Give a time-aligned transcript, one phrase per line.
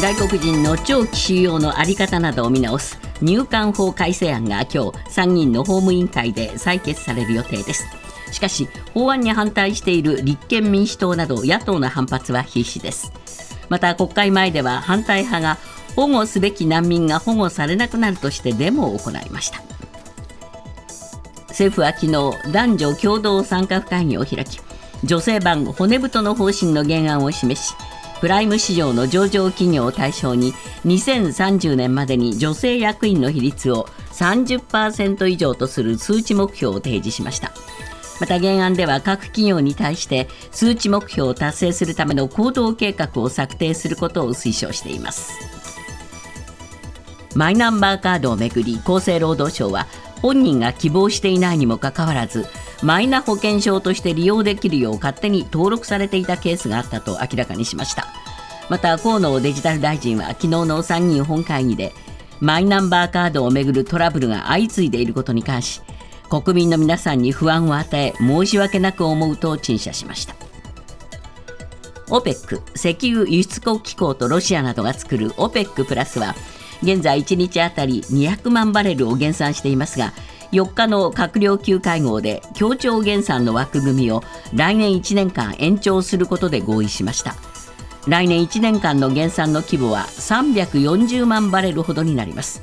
[0.00, 7.84] 外国人の長期収容の在り方などを見直す入管法改正案が今日参議院の法務委員会で採決される予定です。
[8.30, 13.10] しかし法案に反対している立憲民主党など野党の反発は必至です。
[13.68, 15.58] また国会前では反対派が
[15.96, 19.60] 保護すべき難民が保護されなくなるとしてデモを行いました。
[21.48, 24.60] 政府は昨日男女共同参画会議を開き
[25.02, 27.74] 女性版骨太の方針の原案を示し
[28.20, 30.52] プライム市場の上場企業を対象に
[30.84, 37.52] 2030年までに女性役員の比率を30%以上とする数値目標を提示しました。
[38.20, 45.38] また原案では各企業に対して数値目標を達成するための行動計画を策定することを推奨しています。
[47.36, 49.86] マイナンバーカードをめぐり厚生労働省は
[50.22, 52.46] 本人が希望していないにもかかわらず
[52.82, 58.06] マイナ保険証として利用できるよう勝手に登録されていたケースがあったと明らかにしました。
[58.68, 61.92] また河野デジタル大臣は昨日の参議院本会議で
[62.40, 65.80] マイナンバーカードをめぐるトラブルが相次いでいることに関し
[66.28, 70.36] 国民の皆さんに不安を与え申し訳なく思うと陳謝しました。
[72.08, 76.34] OPEC 石油輸出国機構とロシアなどが作る OPEC プラスは
[76.82, 80.12] 現在1日あたり200万バレルを減産していますが
[80.52, 84.22] 4日の閣僚級会合で協調減産の枠組みを
[84.54, 87.34] 来年1年間延長することで合意しました。
[88.06, 92.62] 来年1年間の減産の規模は340万バレルほどになります。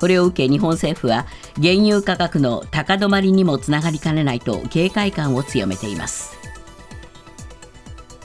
[0.00, 1.26] これを受け日本政府は
[1.60, 6.36] 原油価格の高止まりにもつながりかねないと警戒感を強めています。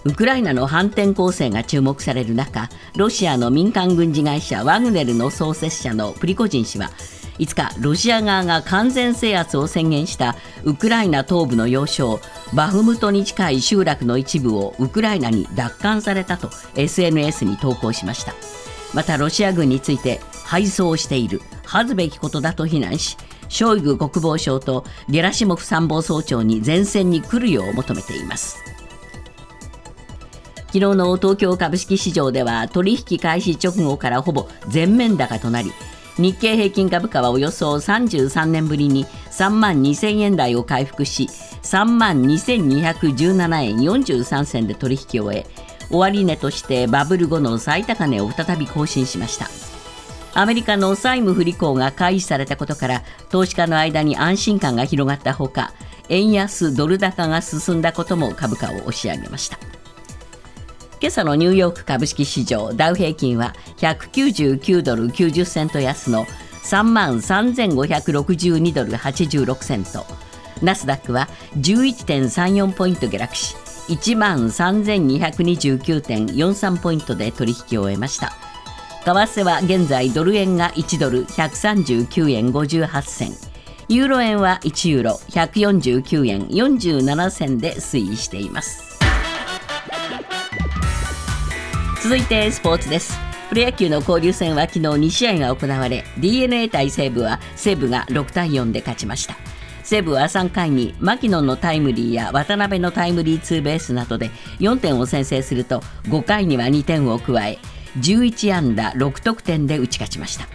[0.04, 6.90] ウクライナの反転攻勢が注目される中ロシアの民間軍事会社ワグネルの創設者のプリコジン氏は
[7.40, 12.20] 5日ロシア側が完全制圧を宣言したウクライナ東部の要衝
[12.54, 18.34] バフムトに近い集落の一部をウクライナに奪還されたと SNS に投稿しました。
[18.94, 23.18] またロシア軍について敗走している恥ずべきことだと非難し
[23.50, 28.58] ショイグ国防相とゲラシモフ参謀総長に前線に来るよう求めています。
[30.68, 35.72] 昨日の東京株式市場では取引開始直後からほぼ全面高となり
[36.18, 41.26] 日経平均株価はおよそ33年ぶりに3万2000円台を回復し
[41.64, 45.46] 3万2217円43銭で取引を終え
[45.90, 49.48] 終値としてバブル後の最高値を再び更新しました。
[50.34, 55.74] アメリカの債務不履行が回避されたことから投資家の間に安心感が広がったほか
[56.10, 59.77] 円安ドル高が進んだことも株価を押し上げました。
[61.00, 66.26] 今朝のニューヨーク株式市場ダウ平均は199ドル90セント安の
[66.64, 70.08] 3万3562ドル86セント。
[70.64, 73.56] ナスダックは11.34ポイント下落し
[73.90, 78.34] 1万3229.43ポイントで取引を終えました。
[79.06, 83.34] 為替は現在ドル円が1ドル139円58銭。
[83.88, 88.87] ユーロ円は1ユーロ149円47銭で推移しています。
[92.08, 93.20] 続いてスポーツです。
[93.50, 99.36] プロ野球の交流戦は昨日2試合が行われ d n a 対西武は西武が6対4で勝ちました。
[99.84, 104.30] 西武は3回に牧野のタイムリーや渡辺のタイムリーツーベースなどで
[104.60, 107.58] 4点を先制すると5回には2点を加え
[107.98, 110.48] 11安打6得点で打ち勝ちました。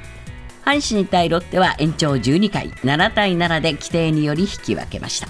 [0.65, 5.29] 阪神対ロッテは延長12回7対7で規定により引き分けました。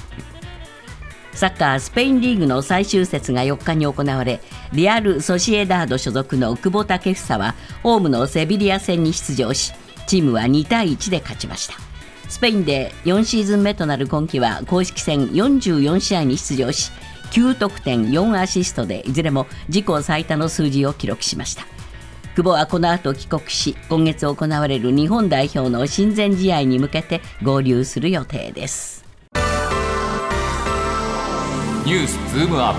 [1.34, 4.40] サッカースペインリーグの最終節が4日に行われ
[4.72, 9.72] リアル・ソシエダード所属の久保建英はホームのセビリア戦に出場し
[10.06, 11.74] チームは2対1で勝ちました。
[12.28, 16.90] スペインで4シーズン目となる今季は公式戦44試合に出場し
[17.30, 21.66] 9得点4アシストでいずれも自己最多の数字を記録しました。
[22.34, 29.01] 久保はこの後帰国し今月行われる日本代表の親善試合に向けて合流する予定です。
[31.84, 32.74] ニュースズームアッ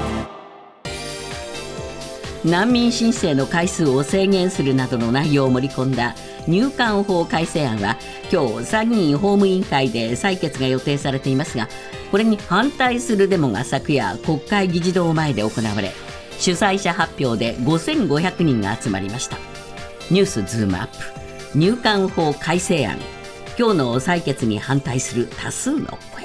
[2.44, 2.50] プ。
[2.50, 6.16] 難民申請の回数を制限するなどの内容を盛り込んだ
[6.48, 7.98] 入管法改正案は
[8.32, 11.70] 今日参議院法務委員会で採決が予定されていますが
[12.12, 15.92] これに反対するデモが昨夜国会議事堂前で行われ
[16.40, 19.38] 主催者発表で5500人が集まりました。
[20.12, 20.88] ニュースズームアッ
[21.54, 21.58] プ。
[21.58, 22.98] 入管法改正案。
[23.58, 26.23] 今日の採決に反対する多数の声。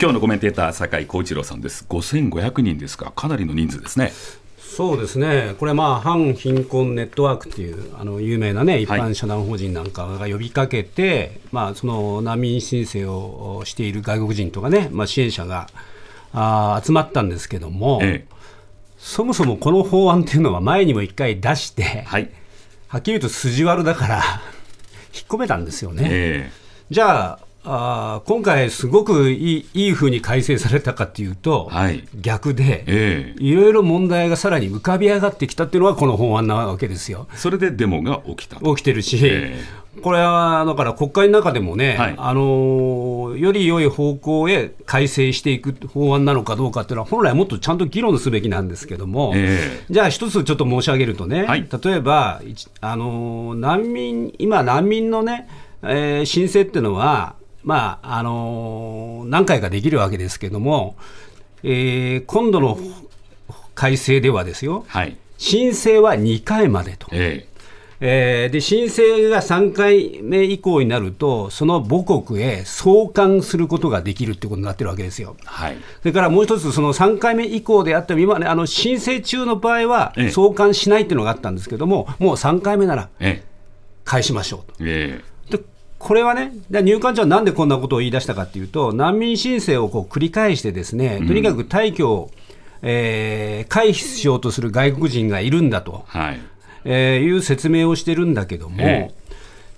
[0.00, 1.84] 今日のコメンテーター酒井光一郎さんです。
[1.88, 3.10] 5500人ですか。
[3.10, 4.12] かなりの人数ですね。
[4.56, 15.66] そうですね、これ、まあ、反貧困ネットワークっていうあの有名な、ね、一般社団法人なんかが呼びかけて、はい、まあ、その難民申請をしている外国人とかね、まあ、支援者が
[16.32, 18.34] あ集まったんですけども、ええ、
[18.98, 22.30] そもそもこの法案っていうのは前にも1回出して、はい、
[22.86, 24.16] はっきり言うと筋悪だから
[25.12, 26.06] 引っ込めたんですよね。
[26.08, 26.50] え。
[26.90, 32.02] じゃああー今回、すごくいいいい風に改正されたかっていうと、はい。
[32.18, 33.42] 逆で、ええ。
[33.44, 37.26] いろいろ問題がさらに浮かび上がってきたっていうのがこの法案なわけですよ。
[37.32, 38.74] えそれでデモが起きたと。
[38.74, 39.60] 起きてるし、え
[40.02, 42.14] これはだから国会の中でもね、はい。
[42.16, 49.84] あのーより良い方向へ改正していく法案なのかどうかっていうのは、本来もっとちゃんと議論すべきなんですけども、え。
[49.90, 51.68] じゃあ一つちょっと申し上げるとね、はい。
[51.84, 52.40] 例えば、
[52.80, 55.48] あのー難民、今、難民のね、
[55.82, 57.34] えー申請っていうのは、
[57.68, 60.96] まああのー何回かできるわけですけども、
[61.62, 62.78] えー今度の
[63.74, 65.18] 改正ではですよ、はい。
[65.36, 67.08] 申請は2回までと。
[67.12, 67.46] え
[68.00, 75.36] えーで申請が3回目以降になると、その母国へ送還することができるってことになってるわけですよ。
[75.38, 75.76] えはい。
[76.00, 83.44] それからもう一つ、その3回目以降であっても、今ね、あの申請中の場合はええ送還しないっていうのがあったんですけども、もう3回目ならえ
[84.04, 84.74] 返しましょうと。
[84.80, 85.22] え
[85.98, 92.30] これはね、で入管庁はなんでこんなことを言い出したかっていうと、難民申請をこう繰り返して、ですねとにかく退去を、
[92.82, 96.04] えー回避しようとする外国人がいるんだと。
[96.14, 96.40] えはい。
[96.84, 99.10] えーいう説明をしてるんだけども、え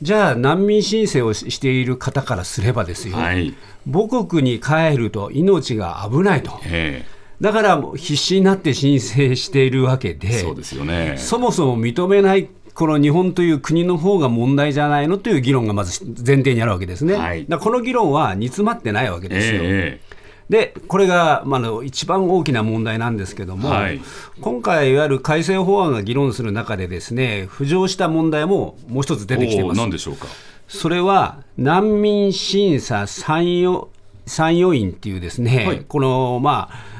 [0.03, 3.55] じゃあ、難民申請をししている方からすればですよ、はい。
[3.91, 7.05] 母国に帰ると命が危ないと、え
[7.41, 11.15] だから必死になって申請しているわけで、えそうですよね。
[11.17, 12.49] そもそも認めない。
[12.81, 17.15] この日本という国の方が問題じゃないのという議論がまず前提にあるわけですね。
[17.15, 19.61] はいだこの議論は煮詰まってないわけですよ。
[19.65, 24.01] ええでこれが、まあ、あの一番大きな問題なんですけども、はい
[24.41, 29.79] 今回、いわゆる改正法案が議論する中で、ですね浮上した問題ももう一つ出てきています。
[29.79, 30.27] 何でしょうか。
[30.67, 33.89] それは難民審査参与
[34.25, 37.00] 参与員っていうですね、はいこのまあ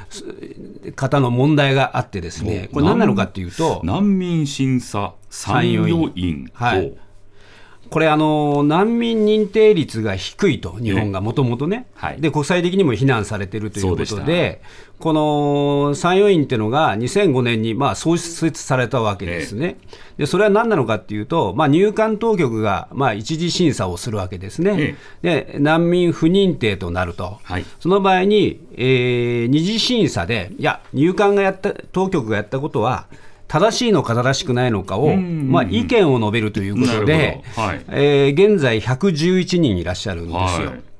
[0.95, 6.51] 方の問題があってですね、これ何なのかっていうと、難民審査参与員と。
[6.53, 6.93] はい。
[7.89, 12.21] これあの、難民認定率が低いと、日本がもともとね、はい。
[12.21, 14.61] で、国際的にも非難されているということで、
[15.01, 19.77] この参与員っていうのが2005年にまあ創設されたわけですね。
[20.17, 24.95] でそれは何なのかっていうと、まあ、入管当局がまあ一次審査をするわけですね。
[25.21, 27.65] で難民不認定となると、はい。
[27.79, 33.07] その場合に、えー二次審査で、いや、入管がやった、当局がやったことは、
[33.47, 40.69] 正しいのか正しくないのかを、まあ、意見を述べるということではい、えー現在111人いらっしゃるんですよ。
[40.69, 40.90] はい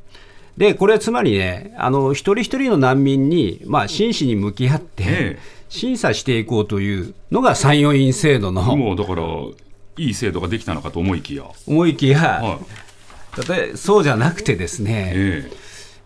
[0.62, 9.24] で、これはつまりね、あの一人一人の難民に、まあ、真摯に向き合って、ええ審査していこうというのが参与員制度のもうだから、
[9.96, 11.46] いい制度ができたのかと思いきや。
[11.66, 12.60] 思いきや、は
[13.42, 13.50] い。
[13.50, 15.52] 例えそうじゃなくてですね、え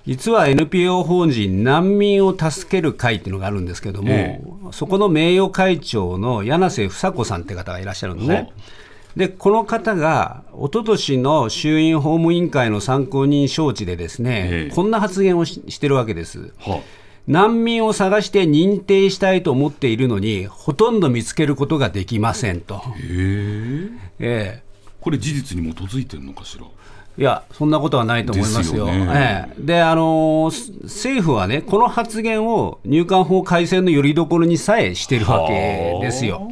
[0.05, 4.39] 実は NPO 法人難民を助ける会っていうのがあるんですけども、え
[4.71, 8.53] そこの名誉会長の柳瀬房子さんって方がいらっしゃるのね。
[9.15, 16.51] でこの方が一昨年の衆院法務委員会の参考人招致でですね、ええこんな発言をししてるわけです。
[16.67, 16.81] えは
[17.27, 22.75] 難民を探して認定したいと思っているのに、ほとんど見つけることができませんと。
[22.75, 23.89] へえ。
[24.19, 24.63] ええ
[24.99, 26.65] これ事実に基づいてるのかしら？
[27.17, 28.85] いや、そんなことはないと思いますよ。
[28.87, 36.51] でねええで、あのー政府はね、この発言を入管法改正のよりどころにさえしてるわけですよ。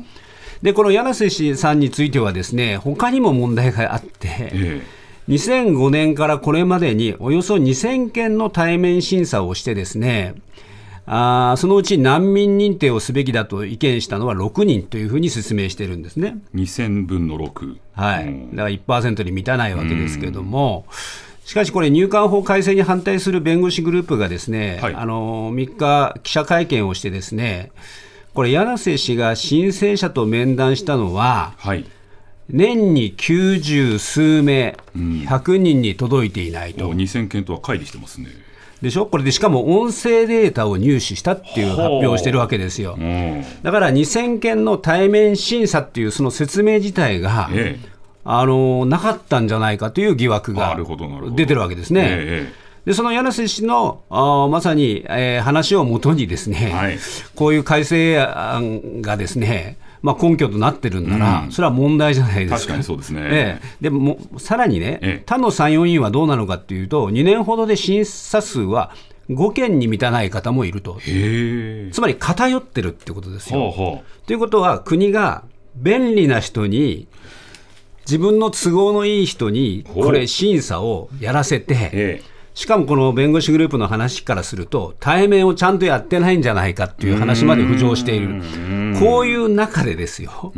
[0.64, 4.82] で、この柳瀬氏さんについてはですね、他にも問題があって、え
[5.30, 10.36] 2005年からこれまでにおよそ2000件の対面審査をしてですね、
[11.06, 16.38] あーそのうち難民認定をすべきだと意見したのは6人というふうに説明してるんですね。
[16.56, 16.58] え。
[16.58, 17.78] 2000分の6。
[17.94, 20.86] はい、うんだから1%に満たないわけですけれども、
[21.44, 27.72] しかしこれ、入管法改正に反対する弁護士グループがですね、はいあの3日、記者会見をして、ですね
[28.34, 31.86] これ、柳瀬氏が申請者と面談したのは、はい。
[32.50, 36.86] 年に90数名、100人に届いていないと。
[36.86, 38.28] もう2000件とは乖離してますね。
[38.82, 39.06] でしょ？
[39.06, 42.98] これでしかも音声データを入手したっていう発表をしてるわけですよ。
[43.00, 43.44] うん。
[43.64, 47.90] だから2000件の対面審査っていうその説明自体が、ええ。
[48.26, 50.78] あのなかったんじゃないかという疑惑が
[51.36, 52.52] 出てるわけですね。
[52.86, 56.98] ええでその柳瀬氏のまさに、えー話をもとにですね、はい
[57.36, 62.56] こういう改正案がですね、まあ、根拠となってるんなら、うんそれは問題じゃないですか。
[62.58, 68.92] 確かにそうですねええでもさらにね、ええ他の参与員はどうなのかっていうと、2年ほどで審査数は
[69.30, 71.00] 5件に満たない方もいると。
[71.92, 73.60] つまり偏ってるってことですよ。
[73.60, 75.44] はあはということは、国が
[75.76, 77.08] 便利な人に、
[78.06, 82.33] 自分の都合のいい人に、ほうこれ、審査をやらせて、ええ。
[82.54, 88.42] しかもこの弁護士グループの話からすると、対面をちゃんとやってないんじゃないかっていう話まで浮上している、
[89.00, 90.54] こういう中でですよ、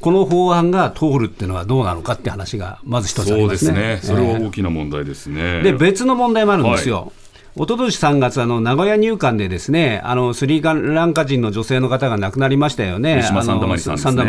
[0.00, 3.98] この法案が通るっていうのはどうなのかって話がまず一つありそうますすね。
[4.02, 5.62] それは大きな問題ですね。
[5.62, 7.12] で別の問題もあるんですよ。
[7.58, 13.42] 一昨年3月あの名古屋入管でですねあのスリランカ人の女性の方が亡くなりましたよね、ウィシュマ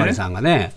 [0.07, 0.73] リさんがね、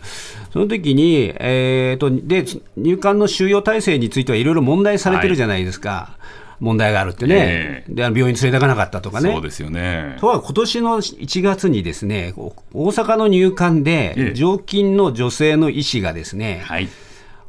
[0.52, 2.44] その時に、えー、とで
[2.76, 6.18] 入管の収容体制についてはいろいろ問題されてるじゃないですか、
[6.60, 9.32] 問題があるってね、えで病院に連れてかなかったとかね。
[9.32, 10.16] そうですよね。
[10.20, 14.32] とは今年の1月にですねお大阪の入管えでえ。
[14.34, 16.88] 常勤の女性の医師がですね、はい。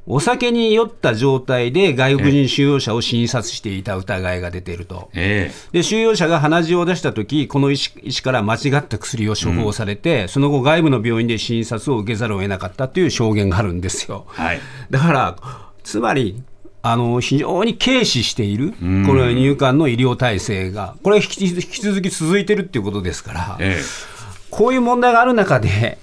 [0.06, 5.10] お酒に酔った状態で外国人収容者を診察していた疑いが出ていると。
[5.14, 14.26] えで収容者が鼻血を出したとき、この医師医師から間違った薬を処方されて、その後、外部の病院で診察を受けざるを得なかったという証言があるんですよ。
[14.38, 14.60] えはい。
[14.90, 15.36] だから、
[15.84, 16.44] つまり、
[16.86, 23.82] あの非常に軽視している、この入管の医療体制が、これ引き引き続き続いてるっていうことですから、え
[24.50, 25.98] こういう問題がある中で、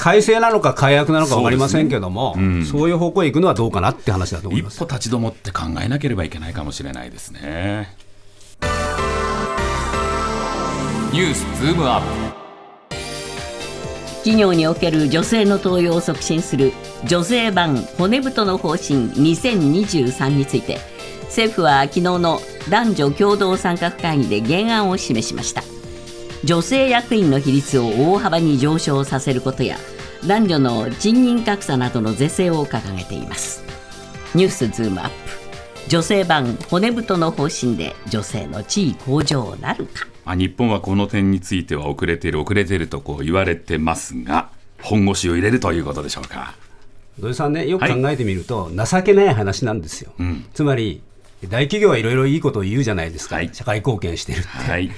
[0.00, 4.74] 改正なのか改悪なのか分かりませんけども、そう,、いう方向へ行くのはどうかなって話だと思います。
[4.74, 7.94] え一歩立ち止まって考えなければいけないかもしれないですね。
[11.12, 12.06] ニュースズームアップ
[14.20, 16.72] 企業における女性の登用を促進する
[17.04, 20.78] 女性版骨太の方針2023について
[21.24, 22.40] 政府は昨日の
[22.70, 25.62] 男女共同参画会議で原案を示しました
[26.44, 29.76] 女性役員の比率を大幅に上昇させることや
[30.26, 33.62] 男女の賃金格差などの是正を掲げています。
[34.34, 35.14] ニュースズームアップ。
[35.88, 40.06] 女性版骨太の方針で女性の地位向上なるか。
[40.24, 46.54] まあ、日本はこの点については遅れている遅れているとこう言われてますが本腰を入れるということでしょうか。
[47.18, 50.12] 土井さんね、よく考えてみると、情けない話なんですよ。
[50.22, 50.46] ん。
[50.54, 51.02] つまり、
[51.48, 53.50] 大企業はいろいろいいことを言うじゃないですか、はい。
[53.52, 54.90] 社会貢献してるって、はい。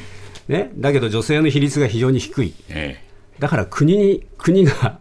[0.48, 0.70] ね。
[0.76, 3.02] だけど女性の比率が非常に低い、え
[3.38, 4.98] だから国に国が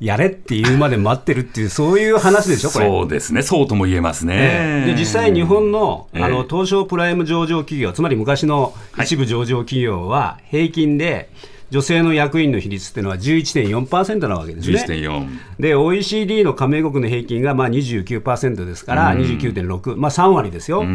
[0.00, 2.86] やれって言うまで待ってるっていう、そういう話でえしょ、これ。
[2.86, 3.42] そうですね。
[3.42, 4.84] そうとも言えますね。
[4.86, 11.30] で実際、日本のええあの東証プライム上場企業、つまり昔の一部上場企業は、平均で
[11.70, 14.78] 女性の役員の比率っていうのは11.4%なわけですね。
[14.78, 15.28] 11.4。
[15.58, 20.90] で OECD の加盟国の平均がまあ29%ですから、29.6、まあ、3割ですよ、うんう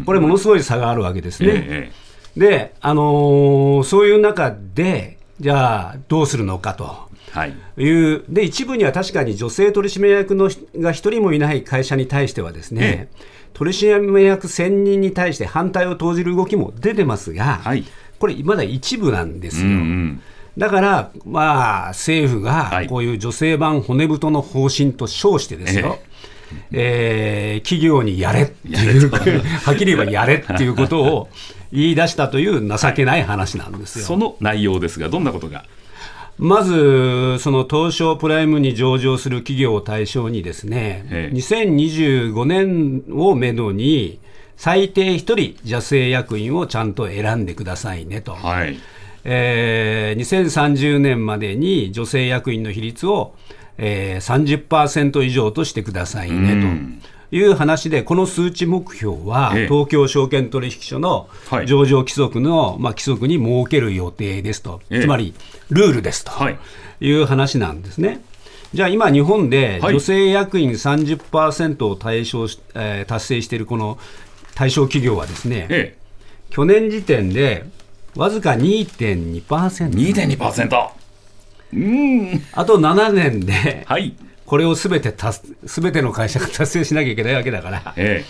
[0.00, 0.02] ん。
[0.06, 1.48] これ、ものすごい差があるわけですね。
[1.50, 2.01] ええ
[2.36, 7.10] で、あのーそういう中で、じゃあ、どうするのかと。
[7.32, 7.54] はい。
[7.78, 13.08] いうで一部には確かに女性取締役の人が一人もいない会社に対してはですね、
[13.54, 17.84] 取締役1000人に対して反対を投じる動きも出てますが、はい
[18.18, 19.66] これ、まだ一部なんですよ。
[19.66, 20.22] うんうん。
[20.56, 25.98] だから、まあ、政府がはいこういう女性版骨太の方針と称してですよ、
[26.70, 29.10] えー企業にやれっていう、
[29.64, 31.28] はっきり言えばやれっていうことを
[31.72, 34.04] 言い出したという情けない話なんですよ。
[34.04, 35.64] その内容ですが、どんなことが？
[36.38, 44.18] まず、その東証プライムに上場する企業を対象にですね、ええ2025年をめどに、
[44.56, 48.32] 最低1人女性役員をちゃんと選んでくださいねと。
[48.32, 48.78] はい。
[49.24, 53.34] えー2030年までに女性役員の比率を、
[53.78, 65.34] えー、30%以上としてくださいねうんという話で、この数値目標は、ええ東京証券取引所のはい上場規則の、まあ、規則に設ける予定ですと、ええつまり
[65.70, 66.58] ルールですとはい
[67.00, 68.20] いう話なんですね。
[68.74, 73.98] じゃあ今、日本ではい女性役員30%を対象し、えー達成しているこの
[74.54, 75.96] 対象企業はですね、え
[76.50, 77.64] 去年時点で
[78.14, 79.38] わずか2.2%。
[79.38, 79.88] え。
[80.36, 80.88] 2.2%。
[81.72, 82.42] うん。
[82.52, 84.14] あと7年で、はい。
[84.52, 88.22] これをすべて達、すべての会社が達成しなきゃいけないわけだから、え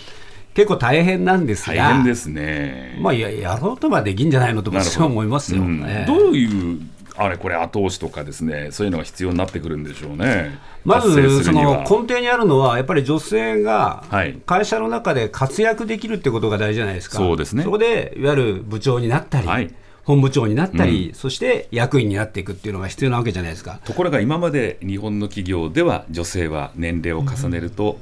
[0.53, 1.75] 結構大変なんですえ。
[1.75, 2.97] が、大変ですね。
[3.01, 5.63] まあ、ややろうとはできんじゃないのと私は思いますよ。
[5.63, 5.83] うん。
[5.85, 6.05] ええ。
[6.07, 6.79] どういう
[7.17, 10.57] あれこれ後押しとかですねそういうのが必要になってくるんでしょうね。
[10.85, 14.39] まず、その根底にあるのは、やっぱり女性がはい。
[14.45, 17.63] 会社の中で活躍できるってことが大事じゃないですか、そうですね。
[17.63, 23.79] そこでいわゆる部長になったり、はい本部長になったり、そして役員になっていくっていうのが必要なわけじゃないですか。
[23.85, 27.99] ところが今まで日本の企業では女性は年齢を重ねると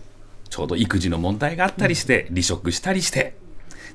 [0.49, 3.35] ちょうど育児の問題があったりして離職したりして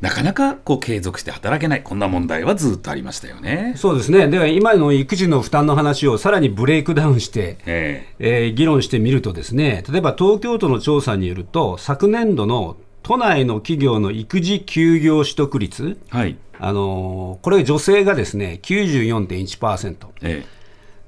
[0.00, 1.82] なかなかこう継続して働けない。
[1.82, 3.74] こんな問題はずっとありましたよね。
[3.76, 4.28] そうですね。
[4.28, 8.14] では今の育児の負担の話をさらにブレイクダウンして、え。
[8.18, 20.44] えー議論してみるとですね例えば東京都の調査によると昨年度の都内の企業の育児休業取得率、えはい、あのーこれ女性がですね94.1%え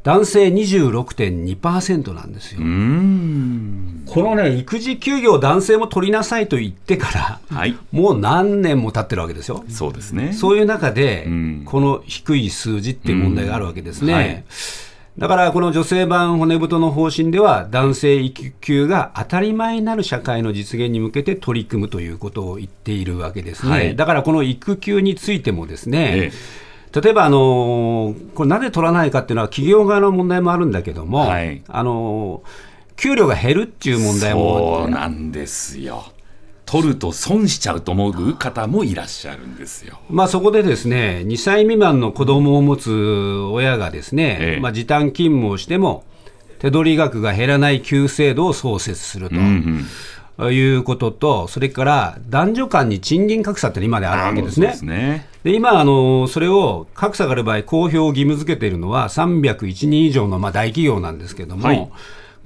[0.04, 2.60] 男性26.2%なんですよ。
[2.60, 7.76] このね、育児休業、男性も取りなさいと言ってから、はい。
[7.90, 9.64] もう何年も経ってるわけですよ。
[9.68, 10.32] そうですね。
[10.32, 11.62] そういう中で、うん。
[11.66, 14.12] この低い数字っていう問題があるわけですね。
[14.12, 14.44] うんはい
[15.18, 23.72] だから、この女性版骨太の方針では、男性育休が当たり前になる社会の実現に向けて取り組むということを言っているわけですね。
[23.72, 23.96] はい。
[23.96, 26.32] だから、この育休についてもですね、え
[27.02, 31.62] 例えば、あのーこれなぜ取らないかっていうのは企業側の問題もあるんだけども、はい。
[31.66, 34.80] あのー給料が減るっていう問題も。
[34.82, 36.12] そうなんですよ
[36.68, 42.90] 取ると損しちゃうと思う方もいらっしゃるんですよまあ、そこでですね2歳未満の子供を持つ
[43.50, 46.04] 親がですね、ええまあ、時短勤務をしても
[46.58, 49.36] 手取り額が減らない給制度を創設すると。
[49.36, 49.86] うんうん
[50.52, 54.84] いうことと、それから男女間に賃金格差って今であるわけですねです。
[54.84, 61.90] ねで今あの、それを格差がある場合、公表を義務付けているのは301人以上のまあ大企業なんですけれども、はい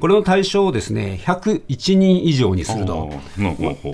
[0.02, 3.08] これの対象をですね101人以上にすると。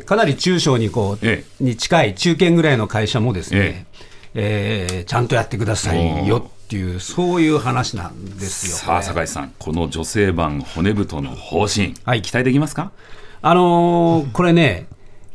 [0.07, 3.85] かなり中小にこう、えに近い中堅ぐらいの会社もですね
[4.33, 5.01] え、え。
[5.03, 8.77] ーちゃんとやってくださいよっていう、そういう話なんですよ。
[8.79, 12.23] さあ酒井さんこの女性版骨太の方針、はい。
[12.23, 12.91] 期待できますか？
[13.43, 14.87] あのーこれね、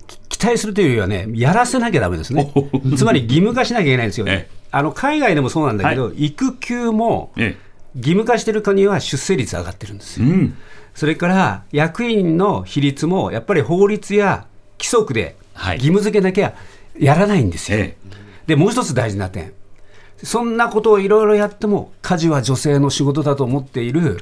[0.08, 2.52] き期待するというよりはね、やらせなきゃだめですね。
[2.98, 4.26] つまり義務化しなきゃいけないんですよ。
[4.28, 4.56] ええ。
[4.72, 7.56] あの海外でもそうなんだけど、育休もえ
[7.96, 10.28] 義務化してる国は出生率上がってるんですよ。
[10.28, 10.58] えうん
[10.96, 14.46] それから役員の比率もやっぱり法律や
[14.78, 16.54] 規則ではい義務付けなきゃ
[17.00, 17.80] やらないんですよ。
[17.80, 17.98] え
[18.46, 19.54] でもう一つ大事な点、
[20.22, 24.20] そんなことをいろいろやっても、家事は女性の仕事だと思っている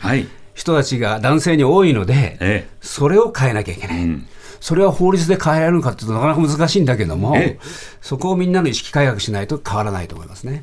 [0.54, 4.04] 人たちが男性に多いので、えそれを変えなきゃいけない。
[4.04, 4.28] うん
[4.62, 7.60] それは法律で変えられるのかっていうとなかなか難しいんだけども、ええ
[8.00, 10.62] そこをみんなの意識改革しないと変わらないと思いますね。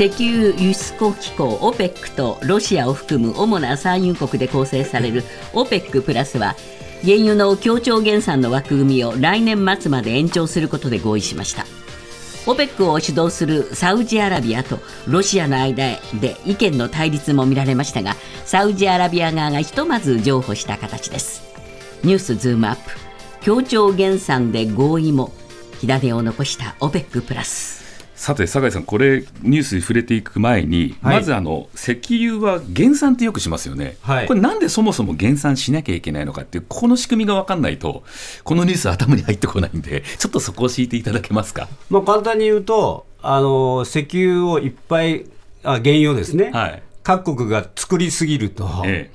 [0.00, 6.56] 石油輸出国機構 OPEC とロシアを含む主な産油国で構成される OPEC プラスは
[7.02, 11.66] 原油の協調減産の枠組みを来年末まで延長することで合意しました。
[12.46, 18.16] OPEC を主導するサウジアラビアとロシアの間で意見の対立も見られましたが
[18.46, 21.42] サウジアラビア側がひとまず譲歩した形です。
[22.04, 22.80] ニュースズームアップ。
[23.42, 25.30] 協調減産で合意も
[25.78, 27.89] 火種を残した OPEC プラス。
[28.20, 31.16] さて酒井さんこれニュースに触れていく前に、はい。
[31.16, 34.26] まずあの石油は減産ってよくしますよね、はい。
[34.26, 38.02] これなんでそもそも減産しなきゃいけないのかっていうこの仕組みが分かんないと
[38.44, 41.66] このニュース頭に入ってこないんで ちょっとそこを教えていただけますか？
[41.88, 45.24] まあ、簡単に言うと、あの石油をいっぱい、
[45.64, 46.82] あ原油をですね、はい。
[47.02, 49.10] 各国が作りすぎると、え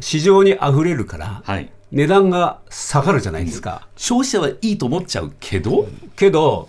[0.00, 1.70] 市場に溢れるから、はい。
[1.92, 3.88] 値段が下がるじゃないですか。
[3.96, 6.68] 消費者はいいと思っちゃうけど、けど、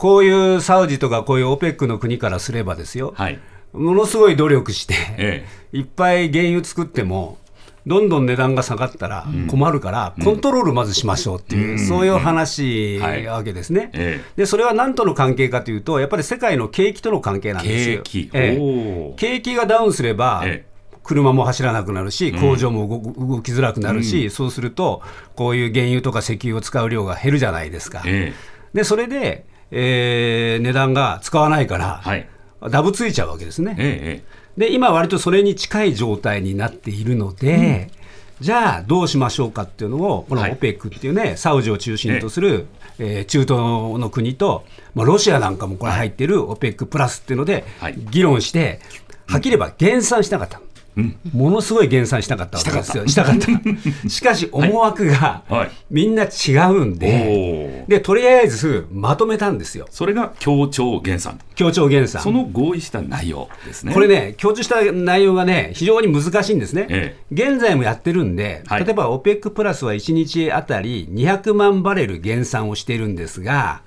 [0.00, 3.38] こういうサウジとかこういう OPEC の国からすればですよ、はい。
[3.74, 7.36] ものすごい努力して、えいっぱい原油作っても、
[7.86, 13.90] どんどん値段が下がったら困るから、コントロールまずしましょうっていう、そういう話わけですね。
[13.92, 18.00] えで、それは何との関係かというと、やっぱり世界の景気との関係なんですよ。
[18.02, 20.70] 景気、景気がダウンすれば、ええ。
[21.02, 25.02] 車も走らなくなるし、工場も動きづらくなるし、そうすると、
[25.34, 28.02] こういう原油とか石油を使う量が減るじゃないですか。
[28.06, 28.32] え。
[28.72, 32.28] で、それで、えー値段が使わないから、えはい。
[32.70, 33.76] ダブついちゃうわけですね。
[33.78, 37.90] ええで、今、割とそれに近い状態になっているので、
[38.40, 40.56] じゃあどうしましょうかっていうのを、このはい。
[40.56, 42.66] OPEC っていうね、サウジを中心とする、
[42.98, 43.50] えー中東
[43.98, 48.80] の国と、まあ、ロシアなんかもこれ入ってる OPEC プラスっていうのではい、議論して、
[49.26, 50.60] はっきり言えば減産しなかった。
[51.32, 53.06] ものすごい減産しなかったわけですよ。
[53.06, 54.08] したかった。
[54.08, 59.86] し かし、思惑がはいみんな違うんで、で、とりあえずまとめたんですよ。
[59.90, 62.22] それが協調減産協調減産。
[62.22, 66.86] その合意した内容ですねこれね、共通した内容がね、非常に難しいんですね。
[66.88, 73.82] え現在もやってるんで、はい例えば OPEC プラスは1日あたり200万バレル減産をしているんですが、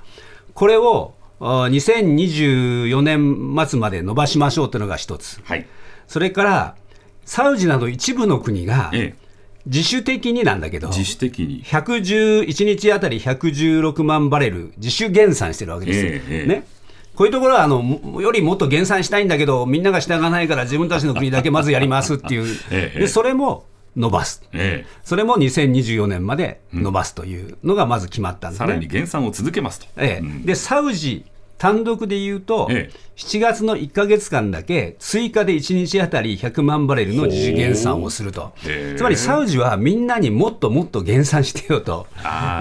[0.54, 5.40] これをあ2024年末まで伸ばしましょうというのが一つ。
[5.44, 5.66] はい
[6.08, 6.76] それから、
[7.26, 9.24] サウジなど一部の国がええ。
[9.66, 11.64] 自主的になんだけど、自主的に。
[11.64, 16.06] 111日あたり116万バレル自主減産してるわけですよ。
[16.06, 16.48] ええええ。
[16.48, 16.68] ね。
[17.16, 28.68] こういうところはあのもよりもっと減産したいんだけど、みんなが従わないから自分たちの国だけまずやりますっていう、 ええでそれも伸ばす、えそれも2024年まで伸ばすというのがまず決まったんえですね。
[28.68, 30.26] さらに減産を続けますと、ええ。
[30.26, 30.46] うん。
[30.46, 31.26] でサウジ
[31.64, 33.14] 単独で言うと、ええ。
[33.16, 38.54] 7月の1か月間だけ、追加で1日あたり100万バレルの自主減産をすると。
[38.66, 42.08] へえ、つまりサウジはみんなにもっともっと減産してよと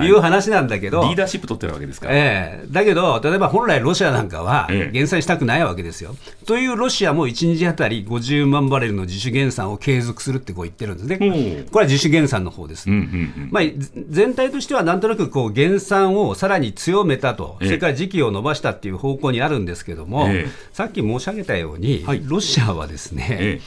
[0.03, 1.03] いう話なんだけど。
[1.03, 2.09] リーダーシップ取ってるわけですか。
[2.09, 2.67] ら、ええ。
[2.71, 4.93] だけど、例えば本来ロシアなんかはええ。
[4.93, 6.15] 減産したくないわけですよ。
[6.47, 11.19] というロシアも1日あたり50万バレルの自主減産を継続するってこう言ってるんですね。
[11.21, 11.62] う。
[11.62, 12.88] んこれは自主減産の方です。
[12.88, 13.49] うんうんうん。
[13.51, 13.73] まあ、ぜ
[14.11, 17.67] 全体としてはなんとなくこう減産をさらに強めたと、ええ。
[17.67, 20.51] それから時期を延ばしたっていう方向にあるんですけども、ええ。
[20.73, 22.23] さっき申し上げたように、はい。
[22.25, 23.61] ロシアはですね、え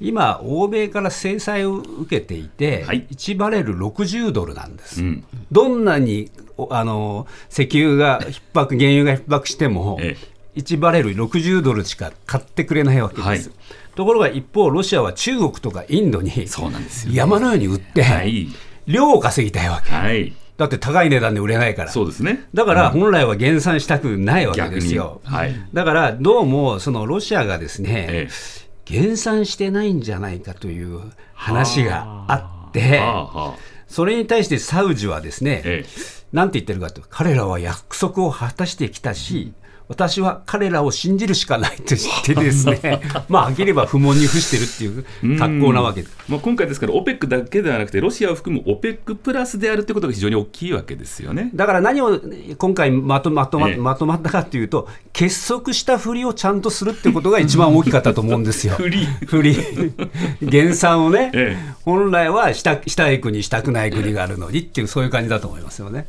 [0.00, 3.06] 今、欧米から制裁を受けていて、はい。
[3.10, 5.02] 1バレル60ドルなんです。
[5.02, 5.24] うん。
[5.52, 10.16] どんなにおあの石油が逼迫、原油が逼迫しても、え
[10.56, 13.26] 1バレル60ドルしか買ってくれないわけです。
[13.26, 13.40] はい。
[13.94, 16.30] ところが一方、ロシアは中国とかインドに
[17.12, 18.48] 山のように売って、はい。
[18.86, 19.90] 量を稼ぎたいわけ。
[19.90, 21.90] はいだって高い値段で売れないから。
[21.90, 22.46] そうですね。
[22.52, 25.22] だから本来は減産したくないわけですよ。
[25.24, 25.46] は。
[25.46, 25.54] い。
[25.72, 28.28] だからどうもそのロシアがですね、え
[28.84, 31.00] 減産してないんじゃないかという
[31.32, 32.66] 話があ。
[32.68, 33.54] って、はあはあ。
[33.88, 35.84] それに対してサウジはですね、え
[36.30, 39.54] なんて言ってるかと、彼らは約束を果たしてきたし、
[39.90, 46.16] 私は彼らを信じるしかないと言ってですね、 まあ、あきれば不問に付してるっていう格好なわけです。
[46.28, 51.50] まあ、今回ですから OPEC だけではなくてロシアを含む OPEC プラスであるということが非常に大きいわけですよね。
[51.56, 52.20] だから何を
[52.56, 58.74] 今回まとまとまええまとまったかというと、結束したふりをちゃんとするってことが一番大きかったと思うんですよ。
[58.78, 59.56] ふりふり
[60.40, 66.06] 減産をね、 え本来はしたしたい国、したくない国があるのにっていう、そういう感じだと思いますよね。